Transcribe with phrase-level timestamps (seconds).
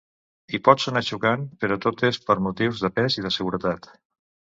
[0.57, 3.97] I pot sonar xocant, però tot és per motius de pes i de seguretat.